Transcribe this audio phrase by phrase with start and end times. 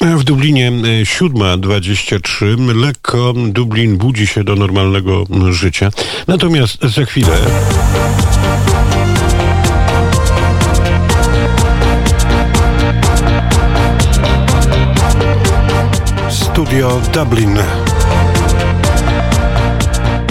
[0.00, 2.74] W Dublinie 7.23.
[2.74, 5.90] Lekko Dublin budzi się do normalnego życia.
[6.26, 7.36] Natomiast za chwilę.
[16.30, 17.58] Studio Dublin.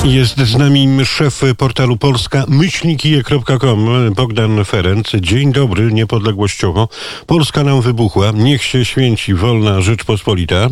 [0.04, 5.12] Jest z nami szef portalu Polska myślnikije.com Bogdan Ferenc.
[5.16, 6.88] Dzień dobry, niepodległościowo.
[7.28, 8.32] Polska nam wybuchła.
[8.32, 10.70] Niech się święci wolna Rzeczpospolita.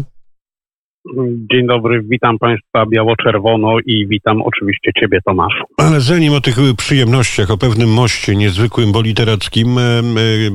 [1.52, 5.64] Dzień dobry, witam Państwa biało-czerwono i witam oczywiście Ciebie, Tomaszu.
[5.78, 10.04] Ale zanim o tych przyjemnościach, o pewnym moście niezwykłym, bo literackim, e, e,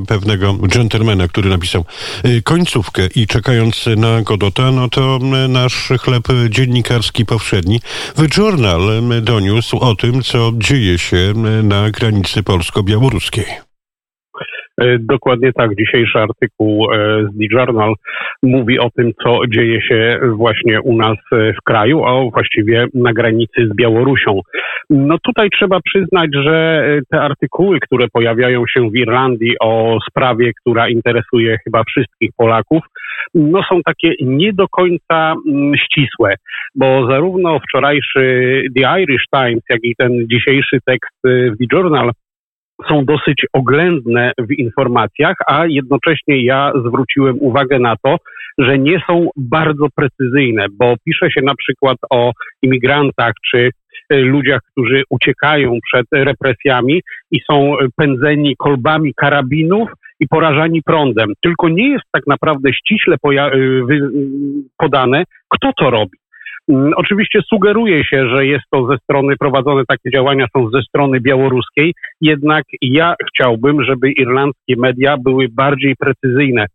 [0.07, 1.85] pewnego dżentelmena, który napisał
[2.23, 7.79] e, końcówkę i czekając na Godota, no to nasz chleb dziennikarski powszedni
[8.17, 8.81] w Journal
[9.21, 13.72] doniósł o tym, co dzieje się na granicy polsko-białoruskiej.
[14.83, 15.75] E, dokładnie tak.
[15.75, 17.93] Dzisiejszy artykuł e, z The Journal
[18.43, 23.13] mówi o tym, co dzieje się właśnie u nas e, w kraju, a właściwie na
[23.13, 24.39] granicy z Białorusią.
[24.89, 30.89] No tutaj trzeba przyznać, że te artykuły, które pojawiają się w Irlandii o sprawie, która
[30.89, 32.83] interesuje chyba wszystkich Polaków,
[33.33, 36.35] no są takie nie do końca mm, ścisłe,
[36.75, 38.23] bo zarówno wczorajszy
[38.75, 42.11] The Irish Times, jak i ten dzisiejszy tekst w The Journal
[42.89, 48.17] są dosyć oględne w informacjach, a jednocześnie ja zwróciłem uwagę na to,
[48.57, 53.69] że nie są bardzo precyzyjne, bo pisze się na przykład o imigrantach czy
[54.09, 59.89] e, ludziach, którzy uciekają przed represjami i są pędzeni kolbami karabinów
[60.19, 61.33] i porażani prądem.
[61.41, 63.49] Tylko nie jest tak naprawdę ściśle e,
[64.77, 66.22] podane, kto to robi.
[66.69, 71.19] Mm, oczywiście sugeruje się, że jest to ze strony, prowadzone takie działania są ze strony
[71.19, 76.65] białoruskiej, jednak ja chciałbym, żeby irlandzkie media były bardziej precyzyjne.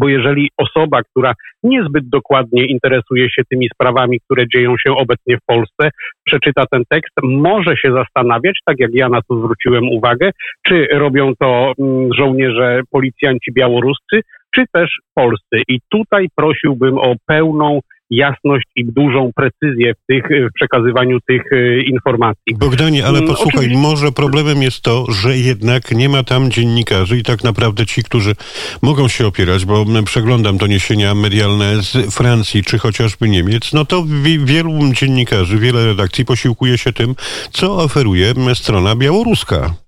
[0.00, 5.46] Bo jeżeli osoba, która niezbyt dokładnie interesuje się tymi sprawami, które dzieją się obecnie w
[5.46, 5.90] Polsce,
[6.24, 10.30] przeczyta ten tekst, może się zastanawiać, tak jak ja na to zwróciłem uwagę,
[10.66, 14.20] czy robią to mm, żołnierze, policjanci białoruscy,
[14.54, 15.62] czy też polscy.
[15.68, 21.80] I tutaj prosiłbym o pełną jasność i dużą precyzję w, tych, w przekazywaniu tych e,
[21.80, 22.54] informacji.
[22.58, 23.82] Bogdanie, ale mm, posłuchaj, Oczywiście.
[23.82, 28.34] może problemem jest to, że jednak nie ma tam dziennikarzy i tak naprawdę ci, którzy
[28.82, 34.04] mogą się opierać, bo przeglądam doniesienia medialne z Francji czy chociażby Niemiec, no to
[34.44, 37.14] wielu dziennikarzy, wiele redakcji posiłkuje się tym,
[37.50, 39.83] co oferuje strona białoruska.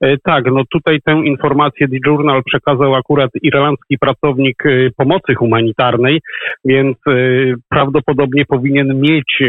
[0.00, 6.20] E, tak, no tutaj tę informację The Journal przekazał akurat irlandzki pracownik e, pomocy humanitarnej,
[6.64, 7.12] więc e,
[7.68, 9.42] prawdopodobnie powinien mieć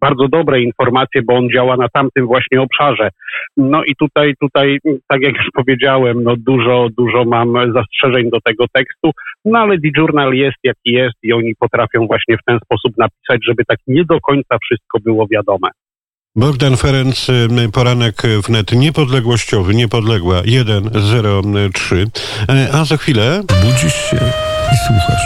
[0.00, 3.08] bardzo dobre informacje, bo on działa na tamtym właśnie obszarze.
[3.56, 4.78] No i tutaj, tutaj,
[5.08, 9.10] tak jak już powiedziałem, no dużo, dużo mam zastrzeżeń do tego tekstu,
[9.44, 13.40] no ale The Journal jest jaki jest i oni potrafią właśnie w ten sposób napisać,
[13.46, 15.68] żeby tak nie do końca wszystko było wiadome.
[16.36, 17.26] Bogdan Ferenc,
[17.72, 20.42] poranek wnet niepodległościowy, niepodległa
[21.08, 22.06] 103.
[22.48, 23.42] E, a za chwilę...
[23.62, 24.16] Budzisz się
[24.72, 25.22] i słuchasz.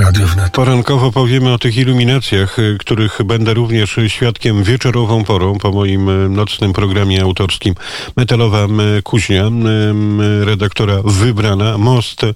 [0.00, 0.52] Radio Wnet.
[0.52, 6.72] Porankowo powiemy o tych iluminacjach, e, których będę również świadkiem wieczorową porą po moim nocnym
[6.72, 7.74] programie autorskim
[8.16, 8.66] Metalowa
[9.04, 9.50] Kuźnia,
[10.42, 12.32] redaktora wybrana, most e,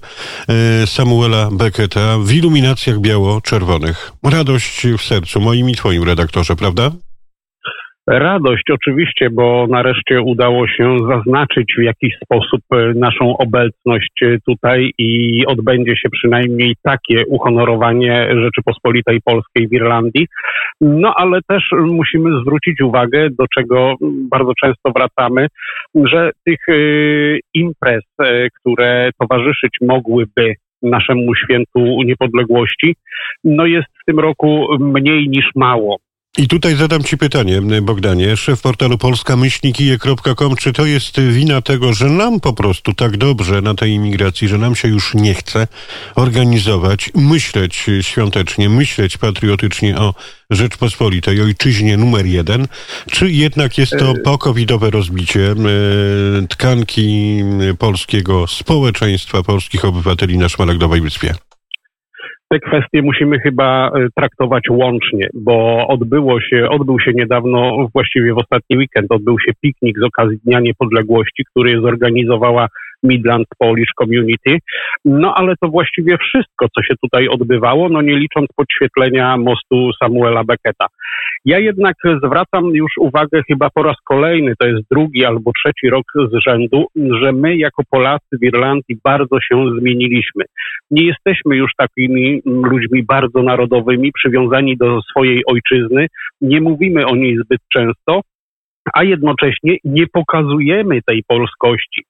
[0.87, 4.11] Samuela Becketa w iluminacjach biało-czerwonych.
[4.23, 6.91] Radość w sercu, moim i twoim redaktorze, prawda?
[8.07, 14.91] Radość oczywiście, bo nareszcie udało się zaznaczyć w jakiś sposób e, naszą obecność e, tutaj
[14.97, 20.27] i odbędzie się przynajmniej takie uhonorowanie Rzeczypospolitej Polskiej w Irlandii.
[20.81, 23.95] No ale też musimy zwrócić uwagę, do czego
[24.31, 25.47] bardzo często wracamy,
[25.95, 26.73] że tych e,
[27.53, 28.03] imprez,
[28.59, 32.95] które towarzyszyć mogłyby naszemu świętu niepodległości,
[33.43, 35.97] no jest w tym roku mniej niż mało.
[36.37, 42.09] I tutaj zadam Ci pytanie, Bogdanie, szef portalu polskamyślnikije.com, czy to jest wina tego, że
[42.09, 45.67] nam po prostu tak dobrze na tej imigracji, że nam się już nie chce
[46.15, 50.13] organizować, myśleć świątecznie, myśleć patriotycznie o
[50.49, 52.67] Rzeczpospolitej, ojczyźnie numer jeden,
[53.11, 55.55] czy jednak jest to e, pokowidowe rozbicie e,
[56.47, 57.43] tkanki
[57.79, 61.46] polskiego społeczeństwa, polskich obywateli na Szmaragdowej Wyspie?
[62.49, 68.37] Te kwestie musimy chyba e, traktować łącznie, bo odbyło się, odbył się niedawno, właściwie w
[68.37, 72.67] ostatni weekend, odbył się piknik z okazji Dnia Niepodległości, który zorganizowała
[73.03, 74.57] Midland Polish Community.
[75.05, 80.43] No ale to właściwie wszystko, co się tutaj odbywało, no nie licząc podświetlenia mostu Samuela
[80.43, 80.85] Becketa.
[81.45, 86.05] Ja jednak zwracam już uwagę chyba po raz kolejny, to jest drugi albo trzeci rok
[86.15, 90.43] z rzędu, że my jako Polacy w Irlandii bardzo się zmieniliśmy.
[90.91, 96.07] Nie jesteśmy już takimi ludźmi bardzo narodowymi, przywiązani do swojej ojczyzny,
[96.41, 98.21] nie mówimy o niej zbyt często,
[98.93, 102.03] a jednocześnie nie pokazujemy tej polskości.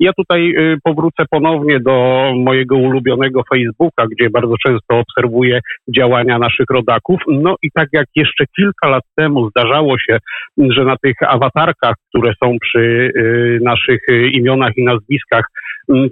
[0.00, 5.60] Ja tutaj y, powrócę ponownie do mojego ulubionego Facebooka, gdzie bardzo często obserwuję
[5.96, 7.20] działania naszych rodaków.
[7.28, 10.18] No i tak jak jeszcze kilka lat temu zdarzało się,
[10.58, 12.78] że na tych awatarkach, które są przy
[13.16, 15.44] y, naszych y, imionach i nazwiskach,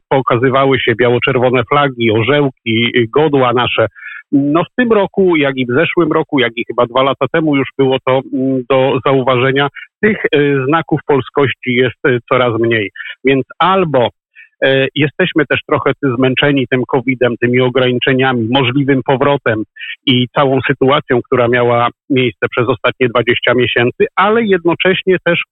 [0.09, 3.87] pokazywały się biało-czerwone flagi, orzełki, godła nasze,
[4.33, 7.57] no w tym roku, jak i w zeszłym roku, jak i chyba dwa lata temu
[7.57, 9.69] już było to mm, do zauważenia,
[10.03, 10.39] tych e,
[10.69, 12.91] znaków polskości jest e, coraz mniej.
[13.25, 14.09] Więc albo
[14.65, 19.63] e, jesteśmy też trochę zmęczeni tym COVID-em, tymi ograniczeniami, możliwym powrotem
[20.07, 25.43] i całą sytuacją, która miała miejsce przez ostatnie 20 miesięcy, ale jednocześnie też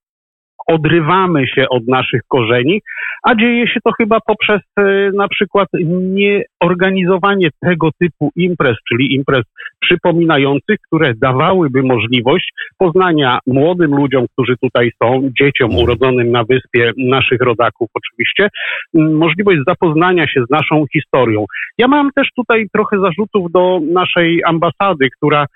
[0.75, 2.81] odrywamy się od naszych korzeni,
[3.23, 5.69] a dzieje się to chyba poprzez e, na przykład
[6.01, 9.45] nieorganizowanie tego typu imprez, czyli imprez
[9.81, 17.41] przypominających, które dawałyby możliwość poznania młodym ludziom, którzy tutaj są, dzieciom urodzonym na wyspie, naszych
[17.41, 18.49] rodaków oczywiście,
[18.95, 21.45] możliwość zapoznania się z naszą historią.
[21.79, 25.47] Ja mam też tutaj trochę zarzutów do naszej ambasady, która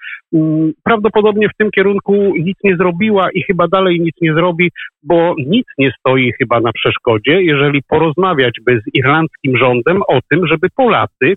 [0.84, 4.70] prawdopodobnie w tym kierunku nic nie zrobiła i chyba dalej nic nie zrobi,
[5.02, 10.46] bo nic nie stoi chyba na przeszkodzie, jeżeli porozmawiać by z irlandzkim rządem o tym,
[10.46, 11.34] żeby Polacy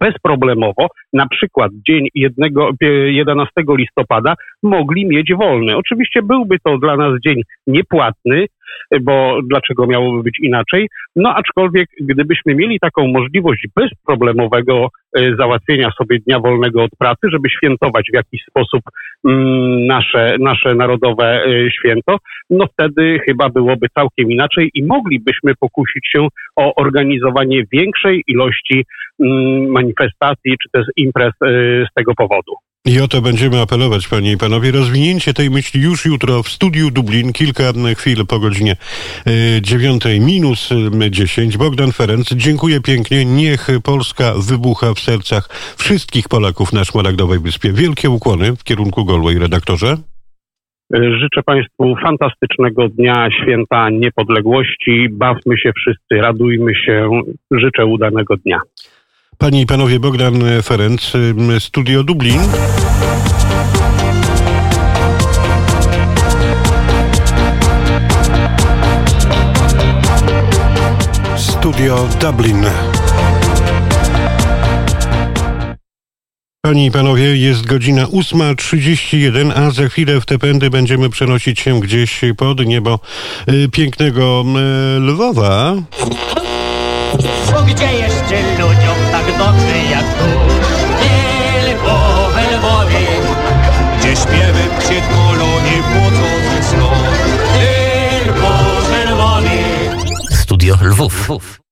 [0.00, 2.70] bezproblemowo, na przykład dzień jednego,
[3.06, 5.76] 11 listopada, mogli mieć wolny.
[5.76, 8.46] Oczywiście byłby to dla nas dzień niepłatny,
[9.00, 10.88] bo dlaczego miałoby być inaczej?
[11.16, 17.50] No aczkolwiek gdybyśmy mieli taką możliwość bezproblemowego e, załatwienia sobie dnia wolnego od pracy, żeby
[17.50, 18.82] świętować w jakiś sposób
[19.28, 22.16] mm, nasze, nasze narodowe e, święto,
[22.50, 28.84] no wtedy chyba byłoby całkiem inaczej i moglibyśmy pokusić się o organizowanie większej ilości
[29.20, 31.48] mm, manifestacji czy też imprez e,
[31.90, 32.52] z tego powodu.
[32.86, 34.72] I o to będziemy apelować, panie i panowie.
[34.72, 37.64] Rozwinięcie tej myśli już jutro w studiu Dublin, kilka
[37.96, 40.70] chwil po godzinie e, dziewiątej minus
[41.10, 41.56] dziesięć.
[41.56, 43.24] Bogdan Ferenc, dziękuję pięknie.
[43.24, 45.48] Niech Polska wybucha w sercach
[45.78, 47.72] wszystkich Polaków na Szmaragdowej Wyspie.
[47.72, 49.96] Wielkie ukłony w kierunku Galway, redaktorze.
[50.94, 55.08] E, życzę Państwu fantastycznego dnia, święta niepodległości.
[55.10, 57.20] Bawmy się wszyscy, radujmy się.
[57.50, 58.60] Życzę udanego dnia.
[59.38, 61.12] Panie i panowie, Bogdan Ferenc,
[61.58, 62.40] Studio Dublin.
[71.36, 72.64] Studio Dublin.
[76.64, 81.80] Panie i panowie, jest godzina 8.31, a za chwilę w te pędy będziemy przenosić się
[81.80, 83.00] gdzieś pod niebo
[83.48, 84.44] y, pięknego
[85.00, 85.74] Lwowa.
[87.66, 90.24] Gdzie jeszcze ludziom tak dobrze jak tu?
[91.00, 93.06] Tylko we Lwowie,
[93.98, 96.26] gdzie śpiewy przedmolą nie płocą
[96.62, 96.88] snu.
[97.54, 98.48] Tylko
[98.90, 99.64] we Lwowie.
[100.30, 101.63] Studio Lwów.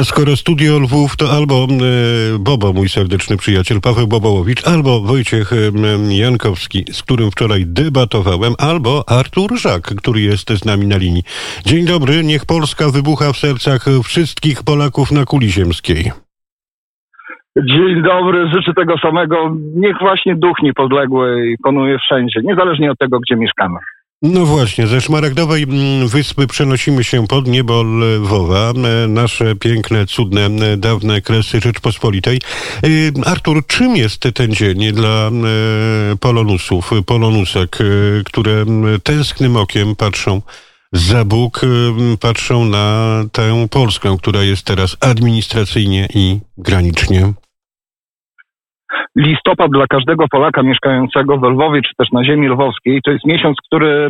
[0.00, 5.56] Skoro studio Lwów, to albo e, Bobo, mój serdeczny przyjaciel Paweł Bobołowicz, albo Wojciech e,
[6.14, 11.22] Jankowski, z którym wczoraj debatowałem, albo Artur Żak, który jest z nami na linii.
[11.66, 16.12] Dzień dobry, niech Polska wybucha w sercach wszystkich Polaków na kuli ziemskiej.
[17.56, 19.56] Dzień dobry, życzę tego samego.
[19.74, 23.78] Niech właśnie duch niepodległy panuje wszędzie, niezależnie od tego, gdzie mieszkamy.
[24.22, 30.46] No właśnie, ze Szmaragdowej mm, Wyspy przenosimy się pod niebo Lwowa, e, nasze piękne, cudne,
[30.46, 32.40] e, dawne kresy Rzeczpospolitej.
[32.82, 32.88] E,
[33.26, 35.30] Artur, czym jest ten dzień dla
[36.20, 37.78] polonusów, polonusek,
[38.24, 38.64] które
[39.02, 40.42] tęsknym okiem patrzą
[40.92, 41.60] za Bóg,
[42.20, 47.32] patrzą na tę Polskę, która jest teraz administracyjnie i granicznie?
[49.16, 53.56] Listopad dla każdego Polaka mieszkającego w Lwowie czy też na ziemi lwowskiej to jest miesiąc,
[53.66, 54.08] który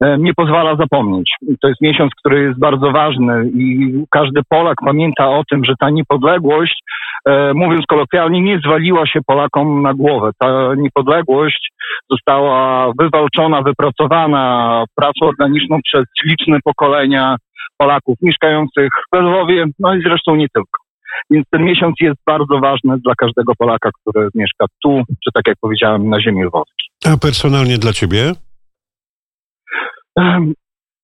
[0.00, 1.34] e, nie pozwala zapomnieć.
[1.62, 5.90] To jest miesiąc, który jest bardzo ważny i każdy Polak pamięta o tym, że ta
[5.90, 6.82] niepodległość,
[7.28, 10.30] e, mówiąc kolokwialnie, nie zwaliła się Polakom na głowę.
[10.38, 11.70] Ta niepodległość
[12.10, 17.36] została wywalczona, wypracowana pracą organiczną przez liczne pokolenia
[17.78, 20.83] Polaków mieszkających w Lwowie, no i zresztą nie tylko.
[21.30, 25.56] Więc ten miesiąc jest bardzo ważny dla każdego Polaka, który mieszka tu, czy tak jak
[25.60, 26.86] powiedziałem, na ziemi lwowskiej.
[27.06, 28.32] A personalnie dla ciebie?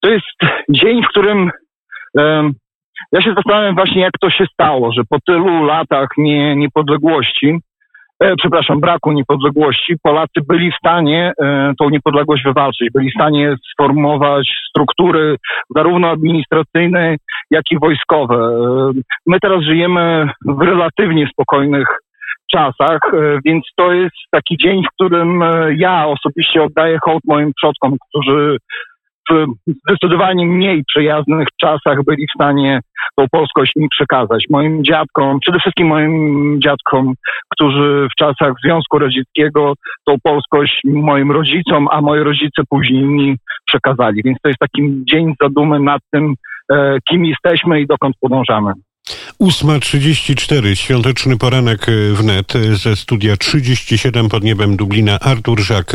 [0.00, 0.26] To jest
[0.70, 1.50] dzień, w którym
[3.12, 7.58] Ja się zastanawiam właśnie, jak to się stało, że po tylu latach nie, niepodległości,
[8.38, 14.48] przepraszam, braku niepodległości, Polacy byli w stanie e, tą niepodległość wywalczyć, byli w stanie sformować
[14.68, 15.36] struktury
[15.76, 17.16] zarówno administracyjne,
[17.50, 18.34] jak i wojskowe.
[18.36, 18.92] E,
[19.26, 21.86] my teraz żyjemy w relatywnie spokojnych
[22.52, 27.52] czasach, e, więc to jest taki dzień, w którym e, ja osobiście oddaję hołd moim
[27.56, 28.56] przodkom, którzy
[29.30, 29.46] w
[29.88, 32.80] zdecydowanie mniej przyjaznych czasach byli w stanie
[33.16, 34.44] tą polskość mi przekazać.
[34.50, 37.14] Moim dziadkom, przede wszystkim moim dziadkom,
[37.48, 39.72] którzy w czasach Związku Radzieckiego
[40.06, 44.22] tą polskość moim rodzicom, a moi rodzice później mi przekazali.
[44.24, 46.34] Więc to jest taki dzień zadumy nad tym,
[46.72, 48.72] e, kim jesteśmy i dokąd podążamy.
[49.40, 55.20] 8.34, świąteczny poranek e, wnet e, ze studia 37 pod niebem Dublina.
[55.20, 55.92] Artur Żak,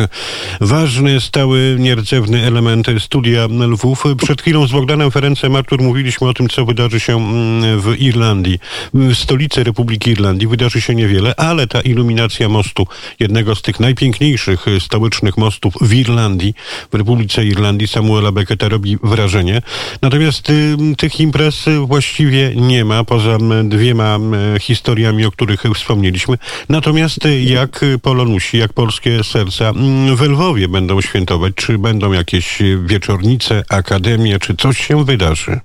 [0.61, 4.03] ważny, stały, nierdzewny element studia Lwów.
[4.23, 8.59] Przed chwilą z Bogdanem Ferencem, Artur, mówiliśmy o tym, co wydarzy się mm, w Irlandii.
[8.93, 12.87] W stolicy Republiki Irlandii wydarzy się niewiele, ale ta iluminacja mostu,
[13.19, 16.53] jednego z tych najpiękniejszych stołecznych mostów w Irlandii,
[16.91, 19.61] w Republice Irlandii, Samuela Becketa robi wrażenie.
[20.01, 24.17] Natomiast y, tych imprez właściwie nie ma poza dwiema
[24.59, 26.35] historiami, o których wspomnieliśmy.
[26.69, 27.69] Natomiast jak
[28.03, 29.71] Polonusi, jak polskie serca
[30.15, 31.53] w Lwowie będą świętować?
[31.55, 35.59] Czy będą jakieś wieczornice, akademie, czy coś się wydarzy?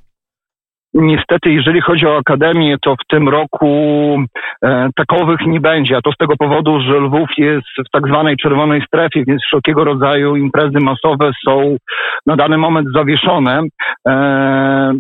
[0.95, 3.69] Niestety, jeżeli chodzi o Akademię, to w tym roku
[4.65, 8.37] e, takowych nie będzie, a to z tego powodu, że Lwów jest w tak zwanej
[8.37, 11.77] czerwonej strefie, więc wszelkiego rodzaju imprezy masowe są
[12.27, 13.63] na dany moment zawieszone.
[14.09, 14.93] E,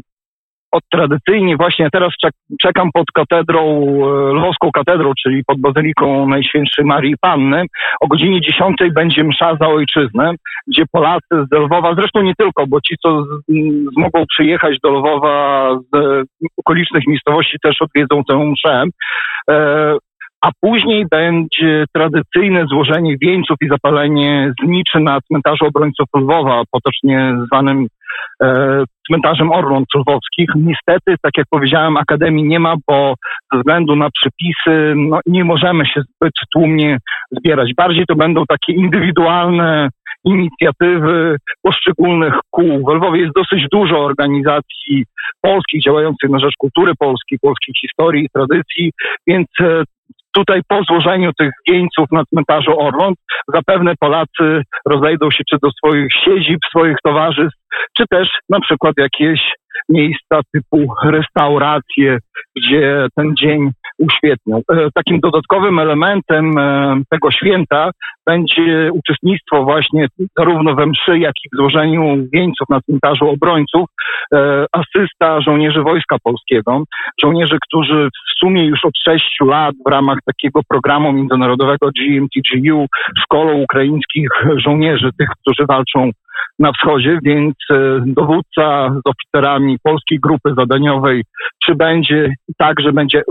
[0.72, 2.12] od tradycyjnie właśnie teraz
[2.60, 7.64] czekam pod katedrą, e, lwowską katedrą, czyli pod Bazyliką Najświętszej Marii Panny.
[8.00, 10.32] O godzinie 10 będzie msza za ojczyznę,
[10.66, 13.24] gdzie Polacy z Lwowa, zresztą nie tylko, bo ci, co
[13.96, 18.84] mogą przyjechać do Lwowa z okolicznych miejscowości też odwiedzą tę mszę.
[19.50, 19.89] E,
[20.70, 27.86] później będzie tradycyjne złożenie wieńców i zapalenie zniczy na cmentarzu obrońców Lwowa, potocznie zwanym
[28.42, 30.48] e, cmentarzem Orląt Lwowskich.
[30.56, 33.14] Niestety, tak jak powiedziałem, Akademii nie ma, bo
[33.52, 36.98] ze względu na przepisy no, nie możemy się zbyt tłumnie
[37.30, 37.70] zbierać.
[37.76, 39.88] Bardziej to będą takie indywidualne
[40.24, 42.84] inicjatywy poszczególnych kół.
[42.86, 45.04] W Lwowie jest dosyć dużo organizacji
[45.42, 48.90] polskich działających na rzecz kultury polskiej, polskiej historii, tradycji,
[49.26, 49.82] więc e,
[50.34, 53.18] tutaj po złożeniu tych wieńców na cmentarzu Orląt
[53.54, 57.58] zapewne Polacy rozejdą się czy do swoich siedzib, swoich towarzystw,
[57.96, 59.40] czy też na przykład jakieś
[59.88, 62.18] miejsca typu restauracje,
[62.56, 63.70] gdzie ten dzień
[64.00, 64.60] uświetnią.
[64.72, 67.90] E, takim dodatkowym elementem e, tego święta
[68.26, 70.06] będzie uczestnictwo właśnie
[70.38, 73.88] zarówno we mszy, jak i w złożeniu wieńców na cmentarzu obrońców,
[74.34, 76.84] e, asysta żołnierzy Wojska Polskiego,
[77.22, 82.86] żołnierzy, którzy w sumie już od sześciu lat w ramach takiego programu międzynarodowego GMTGU
[83.22, 86.10] szkolą ukraińskich żołnierzy, tych, którzy walczą
[86.60, 87.74] na wschodzie, więc e,
[88.06, 91.24] dowódca z oficerami polskiej grupy zadaniowej
[91.62, 93.22] przybędzie i także będzie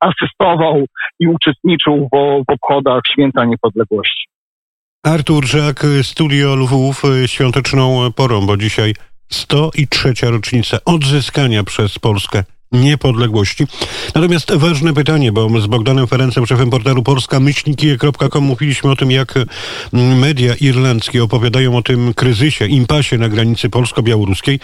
[0.00, 0.84] asystował
[1.20, 4.24] i uczestniczył w, w obchodach Święta Niepodległości.
[5.04, 8.94] Artur Żak, Studio Lwów, e, świąteczną porą, bo dzisiaj
[9.30, 10.30] 103.
[10.30, 12.44] rocznica odzyskania przez Polskę
[12.74, 13.66] niepodległości.
[14.14, 19.34] Natomiast ważne pytanie, bo z Bogdanem Ferencem, szefem portalu polska-myślnikije.com mówiliśmy o tym, jak
[19.92, 24.60] media irlandzkie opowiadają o tym kryzysie, impasie na granicy polsko-białoruskiej.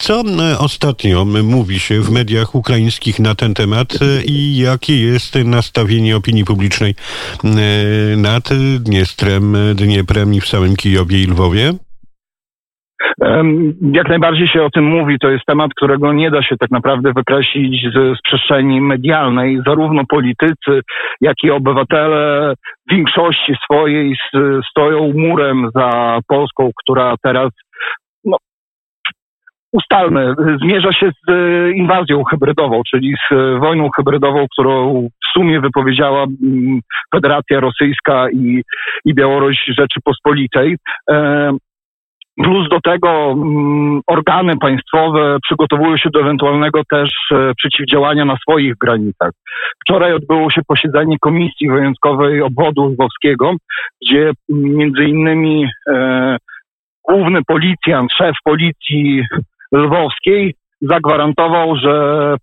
[0.00, 0.22] Co
[0.58, 6.94] ostatnio mówi się w mediach ukraińskich na ten temat i jakie jest nastawienie opinii publicznej
[8.16, 8.48] nad
[8.78, 11.74] Dniestrem, Dnieprem i w samym Kijowie i Lwowie?
[13.80, 15.18] Jak najbardziej się o tym mówi.
[15.18, 19.60] To jest temat, którego nie da się tak naprawdę wykreślić z, z przestrzeni medialnej.
[19.66, 20.80] Zarówno politycy,
[21.20, 22.54] jak i obywatele
[22.88, 24.16] w większości swojej
[24.70, 27.50] stoją murem za Polską, która teraz
[28.24, 28.36] no,
[29.72, 31.30] ustalmy, zmierza się z
[31.74, 36.26] inwazją hybrydową, czyli z wojną hybrydową, którą w sumie wypowiedziała
[37.14, 38.62] Federacja Rosyjska i,
[39.04, 40.76] i Białoruś Rzeczypospolitej.
[42.42, 48.74] Plus do tego mm, organy państwowe przygotowują się do ewentualnego też e, przeciwdziałania na swoich
[48.76, 49.30] granicach.
[49.82, 53.54] Wczoraj odbyło się posiedzenie Komisji Wyjątkowej Obwodu Lwowskiego,
[54.02, 54.34] gdzie mm,
[54.76, 56.36] między innymi e,
[57.08, 59.24] główny policjant, szef policji
[59.72, 61.92] lwowskiej zagwarantował, że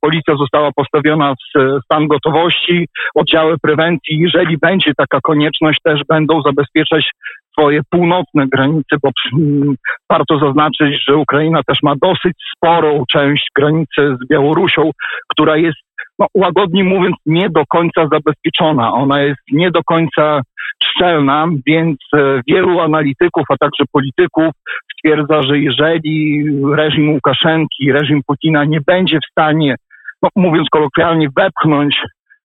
[0.01, 7.11] policja została postawiona w stan gotowości, oddziały prewencji, jeżeli będzie taka konieczność, też będą zabezpieczać
[7.59, 9.75] swoje północne granice, bo mm,
[10.09, 14.91] warto zaznaczyć, że Ukraina też ma dosyć sporą część granicy z Białorusią,
[15.31, 15.77] która jest,
[16.19, 18.93] no, łagodnie mówiąc, nie do końca zabezpieczona.
[18.93, 20.41] Ona jest nie do końca
[20.83, 24.49] szczelna, więc e, wielu analityków, a także polityków
[24.93, 26.43] stwierdza, że jeżeli
[26.75, 29.75] reżim Łukaszenki, reżim Putina nie będzie w stanie,
[30.21, 31.95] no, mówiąc kolokwialnie, wepchnąć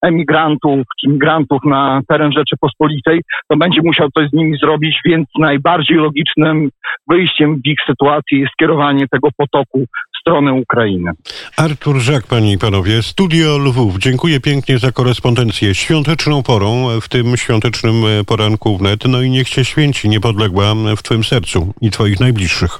[0.03, 5.97] emigrantów czy migrantów na teren Rzeczypospolitej, to będzie musiał coś z nimi zrobić, więc najbardziej
[5.97, 6.71] logicznym
[7.09, 11.11] wyjściem w ich sytuacji jest skierowanie tego potoku w stronę Ukrainy.
[11.57, 13.99] Artur Żak, panie i panowie, Studio Lwów.
[13.99, 17.95] Dziękuję pięknie za korespondencję świąteczną porą, w tym świątecznym
[18.27, 19.01] poranku wnet.
[19.09, 22.79] No i niech się święci niepodległa w twym sercu i twoich najbliższych.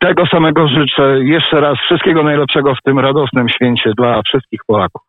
[0.00, 5.05] Tego samego życzę jeszcze raz wszystkiego najlepszego w tym radosnym święcie dla wszystkich Polaków.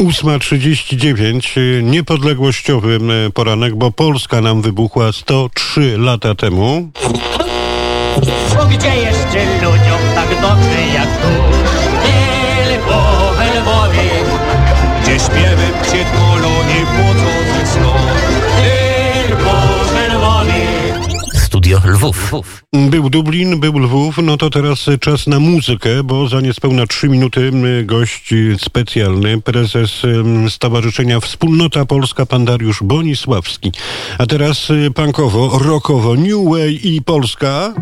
[0.00, 2.98] 8.39, niepodległościowy
[3.34, 6.90] poranek, bo Polska nam wybuchła 103 lata temu.
[8.70, 11.28] Gdzie jeszcze ludziom tak dobrze jak tu?
[12.68, 14.10] Tylko Lwowie,
[15.02, 15.18] gdzie
[15.82, 16.25] przytulą
[21.66, 22.64] Lwów.
[22.72, 27.52] Był Dublin, był Lwów, no to teraz czas na muzykę, bo za niespełna trzy minuty
[27.84, 30.02] gość specjalny, prezes
[30.48, 33.72] Stowarzyszenia Wspólnota Polska, pan Dariusz Bonisławski.
[34.18, 37.74] A teraz y, punkowo, rockowo, New Way i Polska.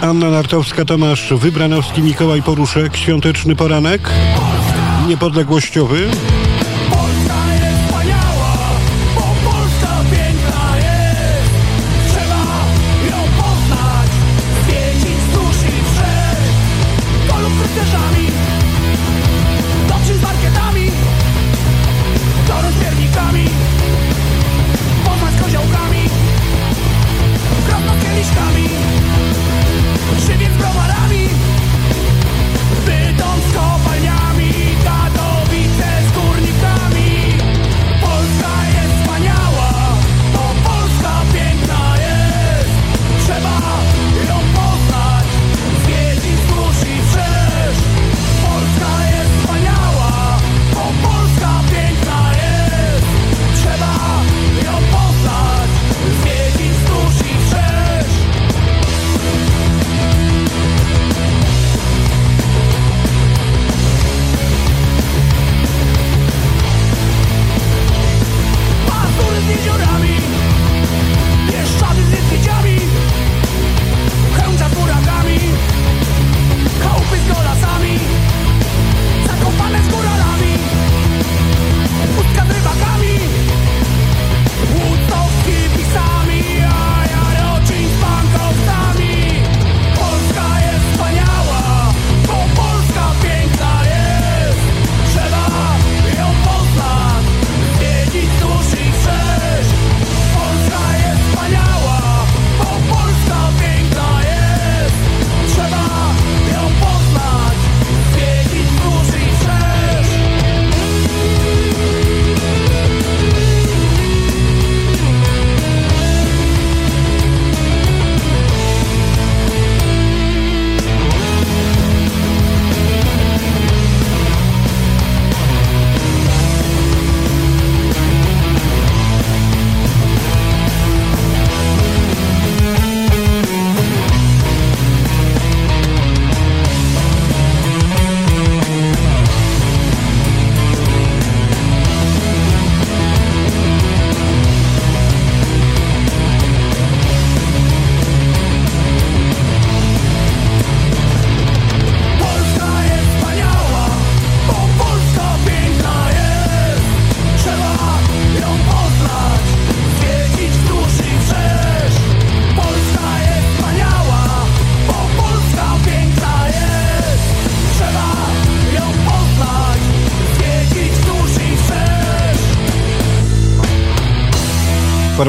[0.00, 4.10] Anna Nartowska, Tomasz Wybranowski, Mikołaj Poruszek, świąteczny poranek,
[5.08, 6.08] niepodległościowy.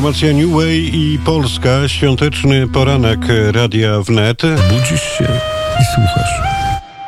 [0.08, 3.20] Formacja New Way i Polska, świąteczny poranek
[3.52, 4.42] Radia Wnet.
[4.42, 5.28] Budzisz się
[5.82, 6.30] i słuchasz.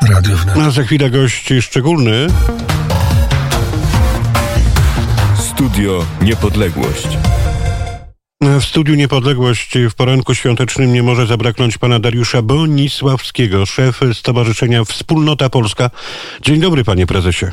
[0.10, 0.58] Radio wnet.
[0.58, 2.28] A za chwilę gość szczególny.
[5.38, 7.08] Studio Niepodległość.
[8.42, 15.50] W studiu Niepodległość w poranku świątecznym nie może zabraknąć pana Dariusza Bonisławskiego, szef Stowarzyszenia Wspólnota
[15.50, 15.90] Polska.
[16.42, 17.46] Dzień dobry, panie prezesie.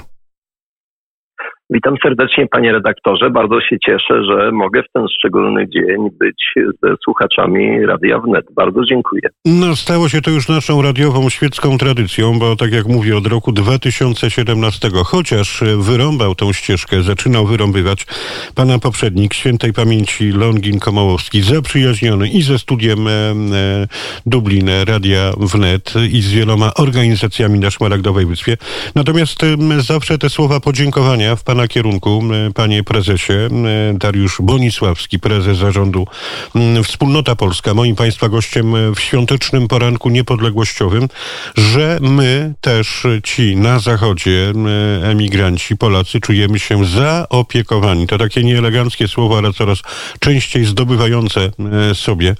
[1.70, 3.30] Witam serdecznie panie redaktorze.
[3.30, 8.46] Bardzo się cieszę, że mogę w ten szczególny dzień być ze słuchaczami Radia Wnet.
[8.56, 9.22] Bardzo dziękuję.
[9.44, 13.52] No, stało się to już naszą radiową świecką tradycją, bo tak jak mówię, od roku
[13.52, 18.06] 2017, chociaż wyrąbał tą ścieżkę, zaczynał wyrąbywać
[18.54, 23.34] pana poprzednik świętej pamięci Longin Komołowski, zaprzyjaźniony i ze studiem e, e,
[24.26, 28.56] Dublin Radia Wnet i z wieloma organizacjami na Szmaragdowej Wyspie.
[28.94, 32.22] Natomiast e, zawsze te słowa podziękowania w pana pana kierunku,
[32.54, 33.32] panie prezesie.
[33.94, 36.06] Dariusz Bonisławski, prezes zarządu
[36.84, 41.08] Wspólnota Polska, moim państwa gościem w świątecznym poranku niepodległościowym,
[41.56, 44.52] że my też ci na zachodzie,
[45.02, 48.06] emigranci, Polacy, czujemy się zaopiekowani.
[48.06, 49.78] To takie nieeleganckie słowo, ale coraz
[50.20, 51.50] częściej zdobywające
[51.94, 52.34] sobie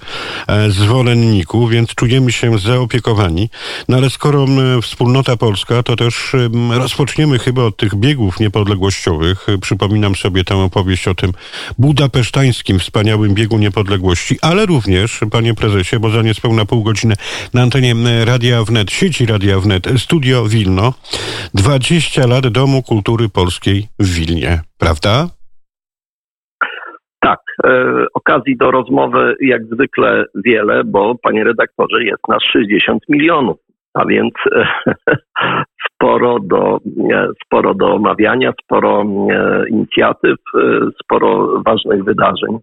[0.47, 3.49] e, zwolenników, więc czujemy się zaopiekowani.
[3.87, 4.45] No ale skoro
[4.81, 6.35] Wspólnota Polska, to też
[6.69, 9.06] rozpoczniemy chyba od tych biegów niepodległościowych,
[9.61, 11.31] Przypominam sobie tę opowieść o tym
[11.77, 17.13] budapesztańskim wspaniałym biegu niepodległości, ale również, panie prezesie, bo za niespełna pół godziny
[17.53, 17.93] na antenie
[18.25, 20.93] Radia Wnet, sieci Radia Wnet, Studio Wilno,
[21.53, 25.27] 20 lat Domu Kultury Polskiej w Wilnie, prawda?
[27.19, 33.57] Tak, e, okazji do rozmowy jak zwykle wiele, bo panie redaktorze jest nas 60 milionów,
[33.97, 34.33] a więc
[35.87, 36.79] sporo do,
[37.45, 39.03] sporo do omawiania, sporo
[39.69, 40.59] inicjatyw, e,
[41.03, 42.57] sporo ważnych wydarzeń.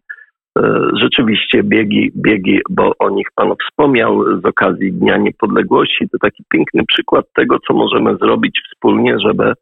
[0.59, 6.43] E, rzeczywiście biegi, biegi, bo o nich Pan wspomniał z okazji Dnia Niepodległości, to taki
[6.49, 9.53] piękny przykład tego, co możemy zrobić wspólnie, żeby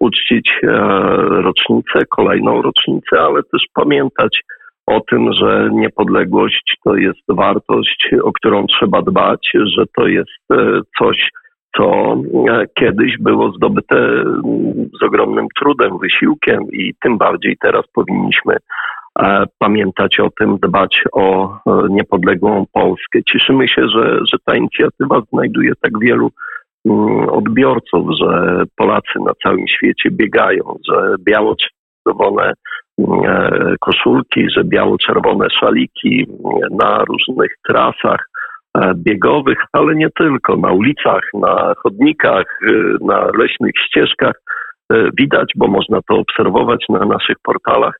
[0.00, 0.68] uczcić e,
[1.18, 4.40] rocznicę, kolejną rocznicę, ale też pamiętać
[4.86, 10.30] o tym, że niepodległość to jest wartość, o którą trzeba dbać, że to jest
[10.98, 11.30] coś,
[11.76, 12.16] co
[12.50, 18.56] e, kiedyś było zdobyte mm, z ogromnym trudem, wysiłkiem i tym bardziej teraz powinniśmy
[19.20, 23.18] e, pamiętać o tym, dbać o e, niepodległą Polskę.
[23.32, 26.30] Cieszymy się, że, że ta inicjatywa znajduje tak wielu
[26.86, 36.26] mm, odbiorców, że Polacy na całym świecie biegają, że biało-czerwone mm, koszulki, że biało-czerwone szaliki
[36.70, 38.26] na różnych trasach
[38.78, 44.34] E, biegowych, ale nie tylko, na ulicach, na chodnikach, e, na leśnych ścieżkach.
[44.92, 47.94] E, widać, bo można to obserwować na naszych portalach,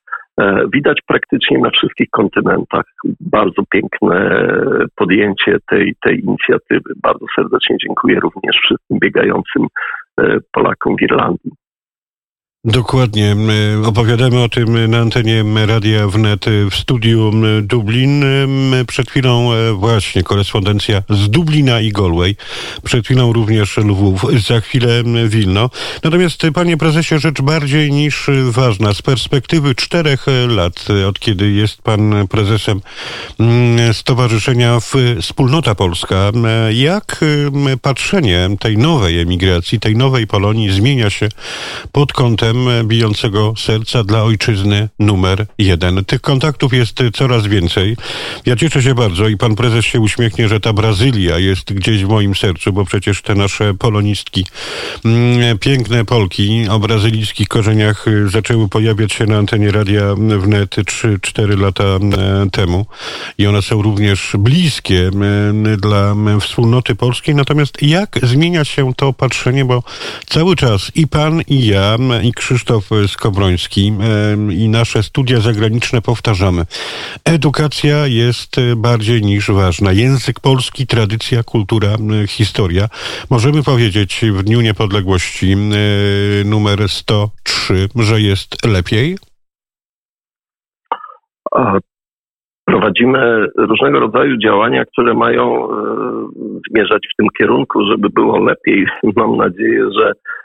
[0.73, 2.85] widać praktycznie na wszystkich kontynentach.
[3.21, 4.47] Bardzo piękne
[4.97, 6.95] podjęcie tej, tej inicjatywy.
[7.03, 9.67] Bardzo serdecznie dziękuję również wszystkim biegającym
[10.53, 11.53] Polakom w Irlandii.
[12.67, 13.37] Dokładnie.
[13.85, 18.25] Opowiadamy o tym na antenie Radia Wnet w studiu Dublin.
[18.87, 22.37] Przed chwilą e, właśnie korespondencja z Dublina i Galway.
[22.85, 25.71] Przed chwilą również Lwów, za chwilę Wilno.
[26.05, 28.95] Natomiast, panie prezesie, rzecz bardziej niż ważna.
[28.95, 32.81] Z perspektywy czterech lat, od kiedy jest pan prezesem
[33.93, 34.79] Stowarzyszenia
[35.21, 36.31] Wspólnota Polska,
[36.73, 37.21] jak
[37.83, 41.29] patrzenie tej nowej emigracji, tej nowej Polonii zmienia się
[41.93, 42.54] pod kątem
[42.85, 46.05] bijącego serca dla ojczyzny numer jeden.
[46.05, 47.97] Tych kontaktów jest coraz więcej.
[48.47, 52.09] Ja cieszę się bardzo i pan prezes się uśmiechnie, że ta Brazylia jest gdzieś w
[52.09, 54.47] moim sercu, bo przecież te nasze polonistki,
[55.05, 61.85] mm, piękne Polki o brazylijskich korzeniach zaczęły pojawiać się na antenie radia wnet 3-4 lata
[62.53, 62.87] temu
[63.39, 65.11] i one są również bliskie
[65.79, 67.35] dla wspólnoty polskiej.
[67.35, 69.83] Natomiast jak zmienia się to patrzenie, bo
[70.27, 73.93] cały czas i pan, i ja, i Krzysztof Skobroński
[74.51, 76.63] i nasze studia zagraniczne powtarzamy.
[77.25, 79.93] Edukacja jest bardziej niż ważna.
[79.93, 81.89] Język polski, tradycja, kultura,
[82.29, 82.85] historia.
[83.31, 85.57] Możemy powiedzieć w Dniu Niepodległości
[86.45, 89.17] numer 103, że jest lepiej?
[92.65, 95.77] Prowadzimy różnego rodzaju działania, które mają e,
[96.71, 98.87] zmierzać w tym kierunku, żeby było lepiej.
[99.17, 100.44] Mam nadzieję, że E,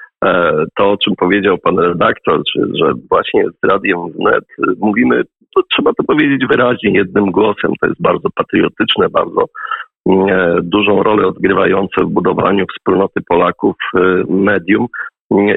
[0.78, 4.46] to, o czym powiedział pan redaktor, że właśnie z Radiem Wnet
[4.80, 5.24] mówimy,
[5.56, 7.72] to trzeba to powiedzieć wyraźnie, jednym głosem.
[7.82, 9.46] To jest bardzo patriotyczne, bardzo
[10.10, 14.88] e, dużą rolę odgrywające w budowaniu wspólnoty Polaków e, medium.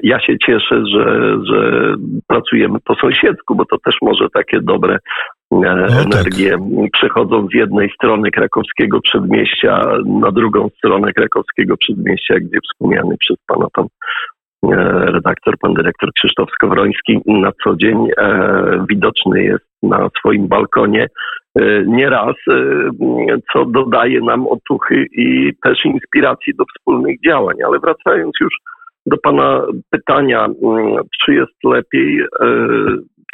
[0.02, 1.94] Ja się cieszę, że, że
[2.26, 4.98] pracujemy po sąsiedzku, bo to też może takie dobre
[5.50, 6.60] no, energie tak.
[6.92, 13.66] przechodzą z jednej strony krakowskiego przedmieścia na drugą stronę krakowskiego przedmieścia, gdzie wspomniany przez pana
[13.72, 14.41] pan E,
[15.06, 21.06] redaktor, pan dyrektor Krzysztof Skowroński na co dzień e, widoczny jest na swoim balkonie
[21.58, 22.34] e, nieraz,
[23.52, 27.56] co dodaje nam otuchy i też inspiracji do wspólnych działań.
[27.66, 28.54] Ale wracając już
[29.06, 30.48] do Pana pytania,
[31.24, 32.26] czy jest lepiej, e,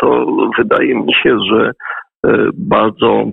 [0.01, 0.27] to
[0.59, 1.73] wydaje mi się, że
[2.27, 3.25] e, bardzo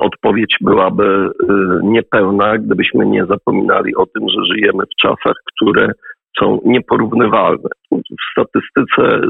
[0.00, 5.92] odpowiedź byłaby e, niepełna, gdybyśmy nie zapominali o tym, że żyjemy w czasach, które
[6.40, 7.68] są nieporównywalne.
[7.92, 9.20] W statystyce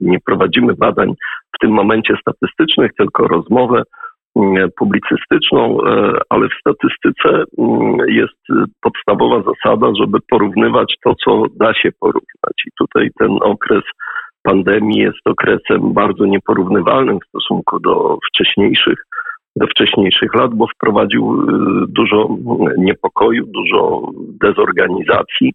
[0.00, 1.14] nie prowadzimy badań
[1.56, 3.82] w tym momencie statystycznych, tylko rozmowę
[4.36, 7.44] Mm, publicystyczną, e, ale w statystyce
[8.08, 12.56] jest podstawowa zasada, żeby porównywać to, co da się porównać.
[12.66, 13.82] I tutaj ten okres
[14.42, 18.98] pandemii jest okresem bardzo nieporównywalnym w stosunku do wcześniejszych,
[19.56, 21.46] do wcześniejszych lat, bo wprowadził y,
[21.88, 22.36] dużo
[22.78, 24.10] niepokoju, dużo
[24.40, 25.52] dezorganizacji.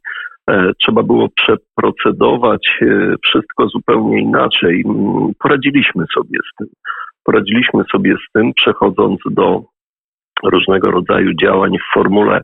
[0.49, 4.83] E, trzeba było przeprocedować e, wszystko zupełnie inaczej.
[4.86, 6.67] Mm, poradziliśmy sobie z tym
[7.27, 9.62] poradziliśmy sobie z tym, przechodząc do
[10.43, 12.41] różnego rodzaju działań w formule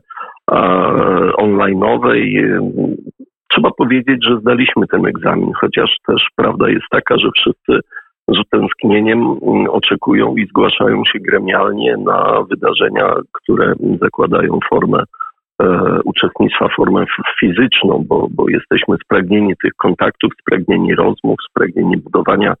[0.50, 0.56] e,
[1.38, 2.18] online'owej.
[3.48, 7.88] Trzeba powiedzieć, że zdaliśmy ten egzamin, chociaż też prawda jest taka, że wszyscy
[8.28, 15.02] z utęsknieniem mm, oczekują i zgłaszają się gremialnie na wydarzenia, które zakładają formę
[15.62, 17.04] e, uczestnictwa, formę
[17.40, 22.54] fizyczną, bo, bo jesteśmy spragnieni tych kontaktów, spragnieni rozmów, spragnieni budowania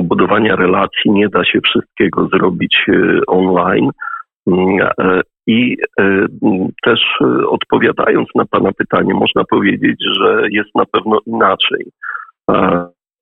[0.00, 3.90] budowania relacji nie da się wszystkiego zrobić e, online.
[4.46, 6.26] Mm, e, I e,
[6.84, 7.00] też
[7.48, 11.86] odpowiadając na Pana pytanie, można powiedzieć, że jest na pewno inaczej.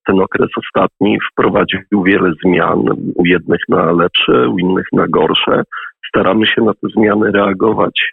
[0.06, 5.62] Ten okres ostatni wprowadził wiele zmian, u jednych na lepsze, u innych na gorsze.
[6.08, 8.10] Staramy się na te zmiany reagować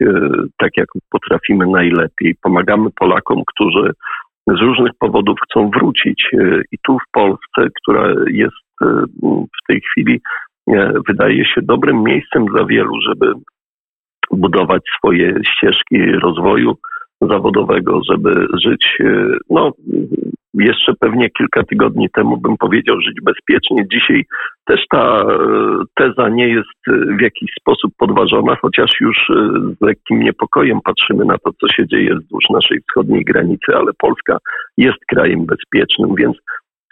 [0.58, 2.36] tak, jak potrafimy najlepiej.
[2.42, 3.94] Pomagamy Polakom, którzy
[4.48, 6.30] z różnych powodów chcą wrócić.
[6.34, 8.86] E, I tu w Polsce, która jest e,
[9.24, 10.22] w tej chwili,
[10.70, 13.34] e, wydaje się dobrym miejscem dla wielu, żeby
[14.32, 16.78] budować swoje ścieżki rozwoju
[17.28, 18.98] zawodowego, żeby żyć,
[19.50, 19.72] no,
[20.54, 23.88] jeszcze pewnie kilka tygodni temu bym powiedział żyć bezpiecznie.
[23.92, 24.26] Dzisiaj
[24.66, 25.38] też ta e,
[25.96, 29.34] teza nie jest e, w jakiś sposób podważona, chociaż już e,
[29.80, 34.38] z lekkim niepokojem patrzymy na to, co się dzieje wzdłuż naszej wschodniej granicy, ale Polska
[34.78, 36.38] jest krajem bezpiecznym, więc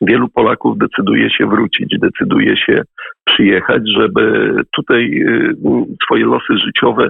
[0.02, 2.82] wielu Polaków decyduje się wrócić, decyduje się
[3.26, 5.24] przyjechać, żeby tutaj
[6.06, 7.08] swoje losy życiowe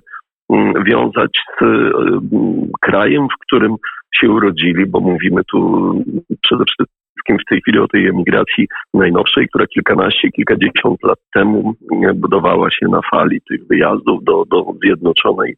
[0.85, 3.75] wiązać z mm, krajem, w którym
[4.15, 5.93] się urodzili, bo mówimy tu
[6.41, 12.19] przede wszystkim w tej chwili o tej emigracji najnowszej, która kilkanaście, kilkadziesiąt lat temu mm,
[12.19, 15.55] budowała się na fali tych wyjazdów do, do Zjednoczonej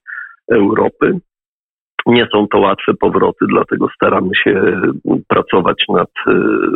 [0.51, 1.19] Europy.
[2.05, 4.81] Nie są to łatwe powroty, dlatego staramy się
[5.27, 6.31] pracować nad y,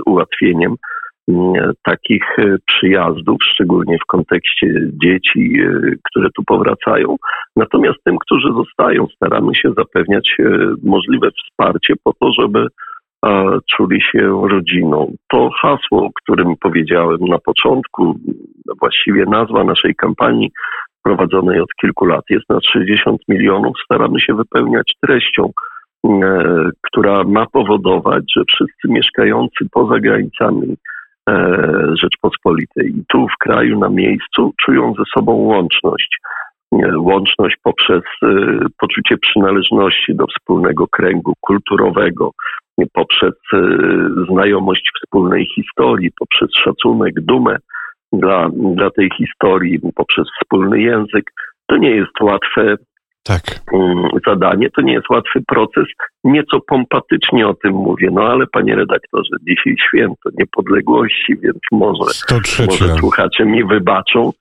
[0.06, 0.76] ułatwieniem
[1.84, 4.68] takich e, przyjazdów, szczególnie w kontekście
[5.04, 7.16] dzieci, e, które tu powracają.
[7.56, 10.44] Natomiast tym, którzy zostają, staramy się zapewniać e,
[10.84, 12.68] możliwe wsparcie po to, żeby
[13.76, 15.14] czuli się rodziną.
[15.32, 18.20] To hasło, o którym powiedziałem na początku,
[18.80, 20.52] właściwie nazwa naszej kampanii
[21.04, 23.76] prowadzonej od kilku lat jest na 60 milionów.
[23.86, 25.52] Staramy się wypełniać treścią,
[26.82, 30.78] która ma powodować, że wszyscy mieszkający poza granicami
[32.02, 32.90] Rzeczpospolitej.
[32.90, 36.18] I tu w kraju, na miejscu czują ze sobą łączność.
[36.98, 38.28] Łączność poprzez e,
[38.80, 42.32] poczucie przynależności do wspólnego kręgu kulturowego,
[42.94, 43.60] poprzez e,
[44.32, 47.58] znajomość wspólnej historii, poprzez szacunek, dumę
[48.14, 51.32] dla, dla tej historii, poprzez wspólny język.
[51.68, 52.76] To nie jest łatwe
[53.28, 53.44] tak.
[53.74, 54.70] Mm, zadanie.
[54.70, 55.86] To nie jest łatwy proces.
[56.24, 62.12] Nieco pompatycznie o tym mówię, no ale panie redaktorze, dzisiaj święto niepodległości, więc może,
[62.68, 64.32] może słuchacze mi wybaczą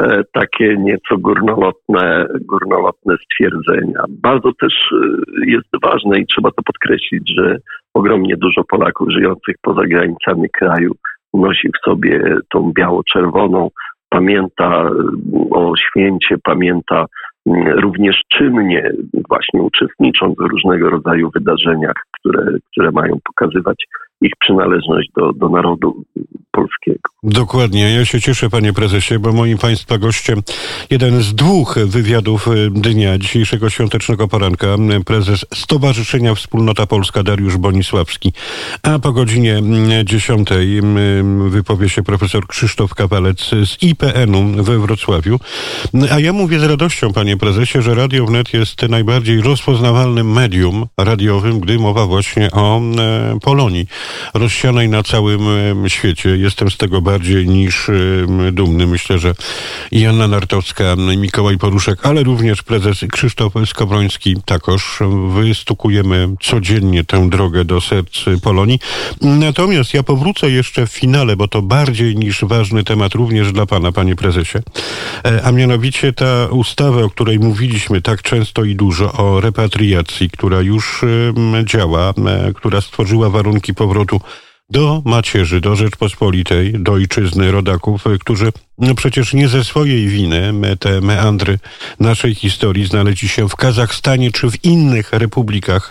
[0.00, 4.04] e, takie nieco górnolotne, górnolotne stwierdzenia.
[4.08, 4.96] Bardzo też e,
[5.46, 7.58] jest ważne i trzeba to podkreślić, że
[7.94, 10.92] ogromnie dużo Polaków żyjących poza granicami kraju
[11.34, 13.70] nosi w sobie tą biało-czerwoną,
[14.08, 14.90] pamięta e,
[15.50, 17.06] o święcie, pamięta
[17.82, 18.92] również czynnie
[19.28, 23.84] właśnie uczestnicząc w różnego rodzaju wydarzeniach, które, które mają pokazywać
[24.20, 26.04] ich przynależność do, do narodu
[26.56, 27.10] polskiego.
[27.22, 27.94] Dokładnie.
[27.94, 30.42] Ja się cieszę, panie prezesie, bo moim państwa gościem
[30.90, 34.66] jeden z dwóch wywiadów y, dnia dzisiejszego świątecznego poranka,
[35.06, 38.32] prezes Stowarzyszenia Wspólnota Polska Dariusz Bonisławski,
[38.82, 39.62] a po godzinie
[40.04, 40.82] 10 y,
[41.48, 45.38] wypowie się profesor Krzysztof Kawalec z IPN-u we Wrocławiu.
[46.12, 51.60] A ja mówię z radością, panie prezesie, że Radio Wnet jest najbardziej rozpoznawalnym medium radiowym,
[51.60, 52.80] gdy mowa właśnie o
[53.42, 53.86] Polonii.
[54.34, 55.42] Rozsianej na całym
[55.88, 56.36] świecie.
[56.36, 57.90] Jestem z tego bardziej niż
[58.52, 58.86] dumny.
[58.86, 59.34] Myślę, że
[59.90, 60.84] i Anna Nartowska,
[61.16, 64.98] Mikołaj Poruszek, ale również prezes Krzysztof Skowroński takoż
[65.34, 68.78] wystukujemy codziennie tę drogę do serc Polonii.
[69.20, 73.92] Natomiast ja powrócę jeszcze w finale, bo to bardziej niż ważny temat również dla pana,
[73.92, 74.58] panie prezesie,
[75.24, 80.60] E, a mianowicie ta ustawa, o której mówiliśmy tak często i dużo, o repatriacji, która
[80.60, 81.04] już
[81.64, 82.14] działa,
[82.54, 83.95] która stworzyła warunki powrotu
[84.70, 90.52] do macierzy, do Rzeczpospolitej, do ojczyzny rodaków, e, którzy no przecież nie ze swojej winy
[90.80, 91.58] te meandry
[92.00, 95.88] naszej historii znaleźli się w Kazachstanie czy w innych republikach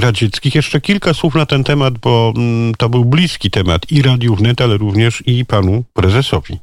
[0.00, 0.54] radzieckich.
[0.54, 4.60] Jeszcze kilka słów na ten temat, bo mm, to był bliski temat i Radiu Wnet,
[4.60, 6.58] ale również i panu prezesowi.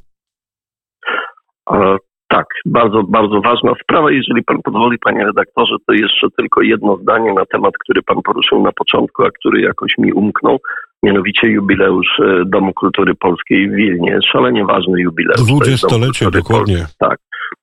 [2.30, 4.12] Tak, bardzo, bardzo ważna sprawa.
[4.12, 8.64] Jeżeli pan pozwoli, panie redaktorze, to jeszcze tylko jedno zdanie na temat, który pan poruszył
[8.64, 10.60] na początku, a który jakoś mi umknął.
[11.04, 14.20] Mianowicie jubileusz e, Domu Kultury Polskiej w Wilnie.
[14.32, 15.48] Szalenie ważny jubileusz.
[15.48, 16.76] Dwudziestolecie, dokładnie.
[16.76, 16.96] Polskiej.
[17.00, 17.20] Tak.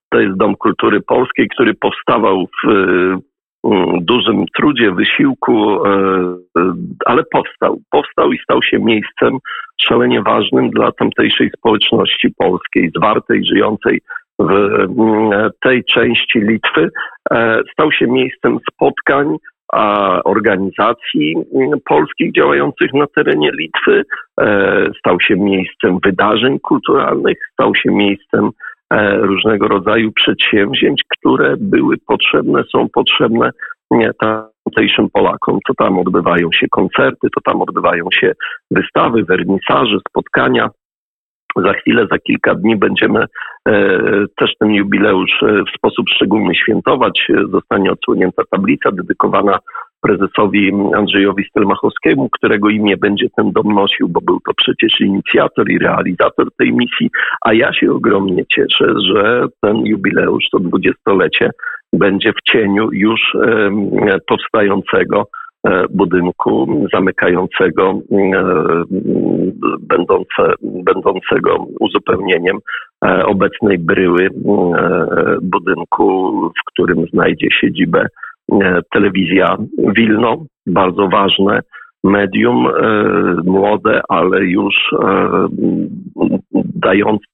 [0.09, 3.19] To jest Dom Kultury Polskiej, który powstawał w e,
[4.01, 5.91] dużym trudzie, wysiłku, e,
[7.07, 7.81] ale powstał.
[7.91, 9.39] Powstał i stał się miejscem
[9.81, 14.01] szalenie ważnym dla tamtejszej społeczności polskiej, zwartej, żyjącej
[14.39, 16.89] w mm, tej części Litwy.
[17.33, 19.37] E, Stał się miejscem spotkań,
[20.25, 24.03] organizacji mm, polskich działających na terenie Litwy,
[24.41, 28.51] e, stał się miejscem wydarzeń kulturalnych, stał się miejscem
[28.91, 33.51] e, różnego rodzaju przedsięwzięć, które były potrzebne, są potrzebne
[33.91, 35.59] nie, tamtejszym Polakom.
[35.67, 38.33] To tam odbywają się koncerty, to tam odbywają się
[38.71, 40.71] wystawy, wernisaże, spotkania.
[41.57, 43.25] Za chwilę, za kilka dni będziemy
[43.69, 44.01] e,
[44.37, 47.29] też ten jubileusz e, w sposób szczególny świętować.
[47.51, 49.59] Zostanie odsłonięta tablica dedykowana
[50.03, 55.79] prezesowi Andrzejowi Stelmachowskiemu, którego imię będzie ten dom nosił, bo był to przecież inicjator i
[55.79, 57.11] realizator tej misji,
[57.47, 61.51] a ja się ogromnie cieszę, że ten jubileusz, to dwudziestolecie,
[61.93, 63.21] będzie w cieniu już
[64.27, 65.27] powstającego
[65.91, 68.45] budynku zamykającego, e,
[69.81, 72.59] będące, będącego uzupełnieniem
[73.05, 74.31] e, obecnej bryły e,
[75.43, 78.07] budynku, w którym znajdzie siedzibę
[78.53, 81.61] e, telewizja Wilno, bardzo ważne
[82.05, 82.73] medium, e,
[83.45, 85.49] młode, ale już e,
[86.75, 87.27] dające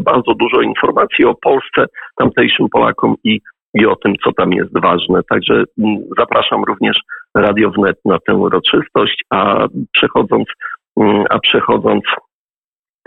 [0.00, 3.40] bardzo dużo informacji o Polsce, tamtejszym Polakom i
[3.76, 5.20] i o tym, co tam jest ważne.
[5.30, 7.00] Także mm, zapraszam również
[7.36, 10.44] Radio Wnet na tę uroczystość, a przechodząc,
[11.00, 12.04] mm, a przechodząc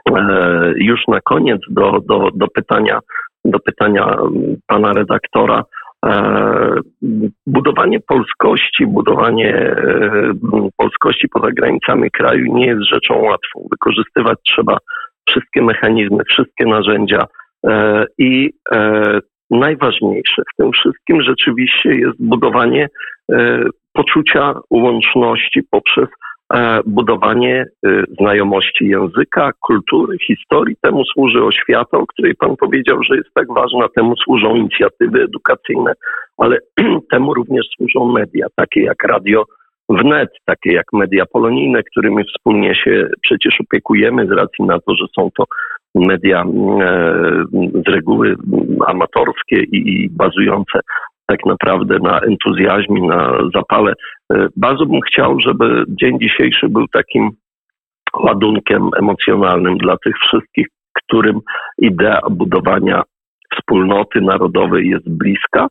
[0.09, 2.99] e, już na koniec do, do, do pytania,
[3.45, 5.63] do pytania mm, pana redaktora,
[6.05, 6.81] e,
[7.47, 10.33] budowanie polskości, budowanie e,
[10.77, 13.67] polskości poza granicami kraju nie jest rzeczą łatwą.
[13.71, 14.77] Wykorzystywać trzeba
[15.29, 17.25] wszystkie mechanizmy, wszystkie narzędzia
[18.17, 18.53] i
[19.51, 22.87] najważniejsze w tym wszystkim rzeczywiście jest budowanie
[23.31, 26.09] e, poczucia łączności poprzez
[26.53, 30.75] e, budowanie e, znajomości języka, kultury, historii.
[30.81, 35.93] Temu służy oświata, o której Pan powiedział, że jest tak ważna, temu służą inicjatywy edukacyjne,
[36.37, 36.57] ale
[37.11, 39.43] temu również służą media, takie jak radio
[39.89, 45.05] wnet, takie jak media polonijne, którymi wspólnie się przecież opiekujemy z racji na to, że
[45.15, 45.43] są to
[45.95, 46.45] media e,
[47.85, 48.35] z reguły
[48.87, 50.79] amatorskie i, bazujące
[51.25, 53.93] tak naprawdę na entuzjazmie, na zapale.
[54.33, 57.29] E, Bardzo bym chciał, żeby dzień dzisiejszy był takim
[58.19, 61.39] ładunkiem emocjonalnym dla tych wszystkich, którym
[61.77, 63.03] idea budowania
[63.57, 65.67] wspólnoty narodowej jest bliska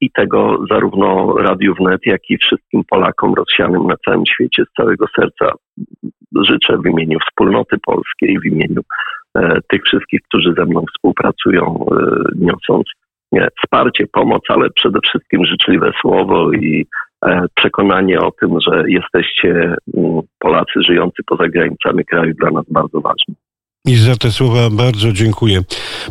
[0.00, 5.06] i tego zarówno Radiu Wnet, jak i wszystkim Polakom rozsianym na całym świecie z całego
[5.20, 5.52] serca
[6.44, 8.80] życzę w imieniu wspólnoty polskiej, w imieniu
[9.38, 11.96] e, tych wszystkich, którzy ze mną współpracują, e,
[12.36, 12.86] niosąc
[13.62, 16.86] wsparcie, pomoc, ale przede wszystkim życzliwe słowo i
[17.26, 23.00] e, przekonanie o tym, że jesteście mm, Polacy żyjący poza granicami kraju dla nas bardzo
[23.00, 23.34] ważni.
[23.86, 25.60] I za te słowa bardzo dziękuję.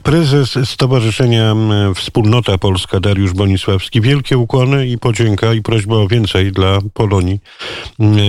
[0.04, 1.56] Prezes Stowarzyszenia
[1.96, 4.02] Wspólnota Polska Dariusz Bonisławski.
[4.02, 7.40] Wielkie ukłony i podzięka i prośba o więcej dla Polonii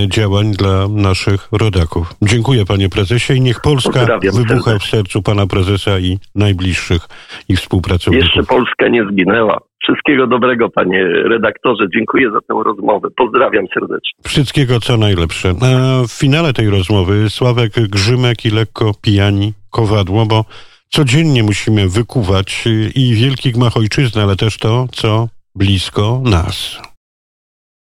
[0.07, 2.13] działań dla naszych rodaków.
[2.21, 7.07] Dziękuję panie prezesie i niech Polska wybucha w sercu pana prezesa i najbliższych
[7.49, 8.25] ich współpracowników.
[8.25, 9.66] Jeszcze Polska nie zginęła.
[9.83, 11.83] Wszystkiego dobrego, panie redaktorze.
[11.95, 13.09] Dziękuję za tę rozmowę.
[13.17, 14.11] Pozdrawiam serdecznie.
[14.23, 15.49] Wszystkiego co najlepsze.
[15.49, 20.45] A w finale tej rozmowy Sławek Grzymek i lekko pijani kowadło, bo
[20.89, 22.63] codziennie musimy wykuwać
[22.95, 26.81] i wielki gmach ojczyzny, ale też to, co blisko nas.